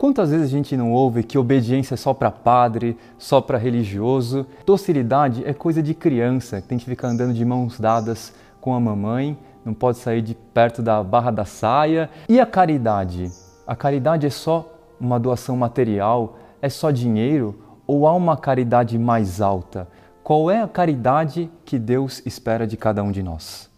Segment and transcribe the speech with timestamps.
[0.00, 4.46] Quantas vezes a gente não ouve que obediência é só para padre, só para religioso?
[4.64, 8.32] Docilidade é coisa de criança, tem que ficar andando de mãos dadas
[8.62, 12.08] com a mamãe, não pode sair de perto da barra da saia.
[12.30, 13.30] E a caridade?
[13.66, 16.38] A caridade é só uma doação material?
[16.62, 17.60] É só dinheiro?
[17.86, 19.86] Ou há uma caridade mais alta?
[20.24, 23.68] Qual é a caridade que Deus espera de cada um de nós?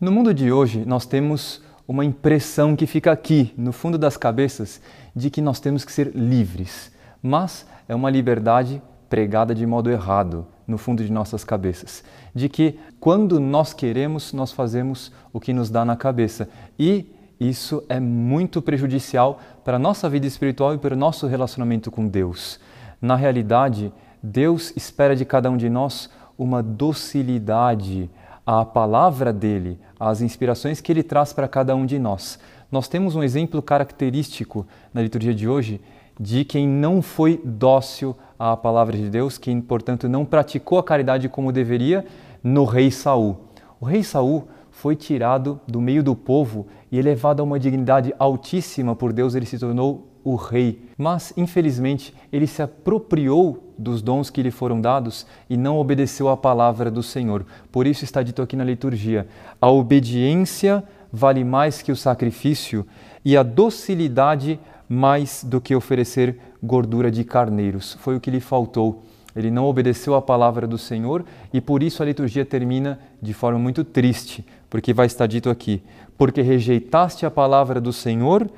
[0.00, 4.80] No mundo de hoje, nós temos uma impressão que fica aqui, no fundo das cabeças,
[5.14, 6.90] de que nós temos que ser livres.
[7.22, 12.02] Mas é uma liberdade pregada de modo errado, no fundo de nossas cabeças.
[12.34, 16.48] De que quando nós queremos, nós fazemos o que nos dá na cabeça.
[16.78, 17.04] E
[17.38, 22.08] isso é muito prejudicial para a nossa vida espiritual e para o nosso relacionamento com
[22.08, 22.58] Deus.
[23.02, 23.92] Na realidade,
[24.22, 28.08] Deus espera de cada um de nós uma docilidade
[28.50, 32.36] à palavra dele, às inspirações que ele traz para cada um de nós.
[32.68, 35.80] Nós temos um exemplo característico na liturgia de hoje
[36.18, 41.28] de quem não foi dócil à palavra de Deus, quem, portanto, não praticou a caridade
[41.28, 42.04] como deveria
[42.42, 43.38] no rei Saul.
[43.80, 48.96] O rei Saul foi tirado do meio do povo e elevado a uma dignidade altíssima
[48.96, 50.82] por Deus, ele se tornou o rei.
[50.96, 56.36] Mas, infelizmente, ele se apropriou dos dons que lhe foram dados e não obedeceu à
[56.36, 57.44] palavra do Senhor.
[57.72, 59.26] Por isso está dito aqui na liturgia:
[59.60, 62.86] a obediência vale mais que o sacrifício
[63.24, 67.96] e a docilidade mais do que oferecer gordura de carneiros.
[68.00, 69.04] Foi o que lhe faltou.
[69.34, 73.58] Ele não obedeceu à palavra do Senhor e por isso a liturgia termina de forma
[73.58, 75.82] muito triste, porque vai estar dito aqui:
[76.18, 78.50] porque rejeitaste a palavra do Senhor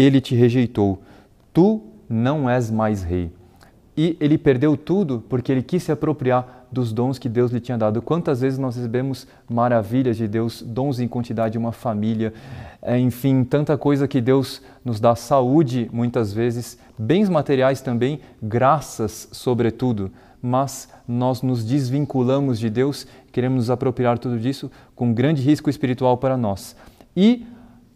[0.00, 1.02] ele te rejeitou.
[1.52, 3.32] Tu não és mais rei.
[3.96, 7.78] E ele perdeu tudo porque ele quis se apropriar dos dons que Deus lhe tinha
[7.78, 8.02] dado.
[8.02, 12.34] Quantas vezes nós recebemos maravilhas de Deus, dons em quantidade, uma família,
[12.82, 19.28] é, enfim, tanta coisa que Deus nos dá, saúde muitas vezes, bens materiais também, graças
[19.32, 20.10] sobretudo,
[20.42, 26.18] mas nós nos desvinculamos de Deus, queremos nos apropriar tudo disso com grande risco espiritual
[26.18, 26.76] para nós.
[27.16, 27.46] E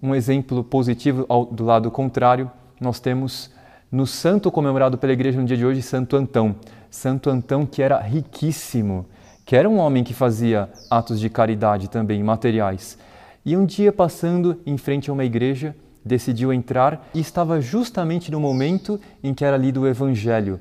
[0.03, 2.51] um exemplo positivo ao, do lado contrário,
[2.81, 3.51] nós temos
[3.91, 6.57] no santo comemorado pela igreja no dia de hoje, Santo Antão.
[6.91, 9.07] Santo Antão que era riquíssimo,
[9.45, 12.99] que era um homem que fazia atos de caridade também, materiais.
[13.45, 15.75] E um dia passando em frente a uma igreja,
[16.05, 20.61] decidiu entrar e estava justamente no momento em que era lido o evangelho,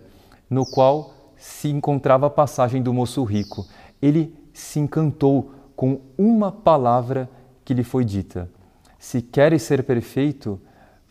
[0.49, 3.65] no qual se encontrava a passagem do moço rico.
[4.01, 7.29] Ele se encantou com uma palavra
[7.63, 8.49] que lhe foi dita.
[8.99, 10.59] Se queres ser perfeito,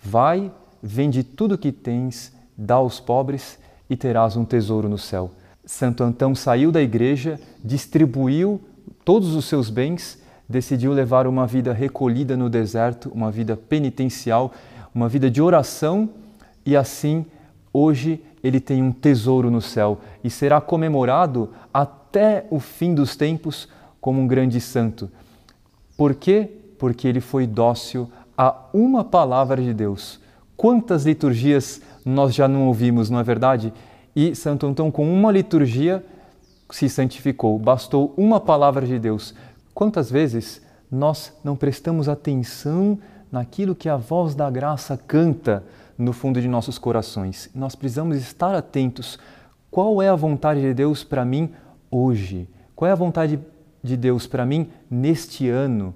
[0.01, 5.31] vai, vende tudo o que tens, dá aos pobres e terás um tesouro no céu.
[5.65, 8.61] Santo Antão saiu da igreja, distribuiu
[9.05, 14.53] todos os seus bens, decidiu levar uma vida recolhida no deserto, uma vida penitencial,
[14.95, 16.11] uma vida de oração
[16.65, 17.25] e assim
[17.73, 23.69] hoje ele tem um tesouro no céu e será comemorado até o fim dos tempos
[24.01, 25.11] como um grande santo.
[25.97, 26.51] Por quê?
[26.79, 30.21] Porque ele foi dócil a uma palavra de Deus.
[30.57, 33.73] Quantas liturgias nós já não ouvimos, não é verdade?
[34.15, 36.05] E Santo Antão, com uma liturgia,
[36.71, 39.35] se santificou, bastou uma palavra de Deus.
[39.75, 42.99] Quantas vezes nós não prestamos atenção
[43.31, 45.65] naquilo que a voz da graça canta
[45.97, 47.51] no fundo de nossos corações?
[47.55, 49.19] Nós precisamos estar atentos.
[49.71, 51.51] Qual é a vontade de Deus para mim
[51.91, 52.49] hoje?
[52.75, 53.39] Qual é a vontade
[53.83, 55.95] de Deus para mim neste ano?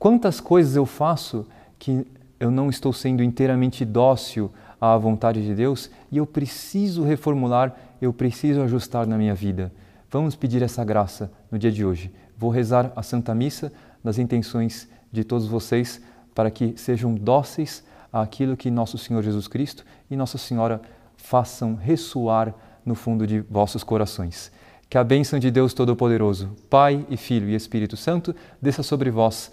[0.00, 1.46] Quantas coisas eu faço
[1.78, 2.06] que
[2.40, 4.50] eu não estou sendo inteiramente dócil
[4.80, 9.70] à vontade de Deus e eu preciso reformular, eu preciso ajustar na minha vida.
[10.10, 12.10] Vamos pedir essa graça no dia de hoje.
[12.34, 13.70] Vou rezar a Santa Missa
[14.02, 16.00] nas intenções de todos vocês
[16.34, 20.80] para que sejam dóceis àquilo que nosso Senhor Jesus Cristo e Nossa Senhora
[21.14, 22.54] façam ressoar
[22.86, 24.50] no fundo de vossos corações.
[24.88, 29.52] Que a bênção de Deus Todo-Poderoso, Pai e Filho e Espírito Santo, desça sobre vós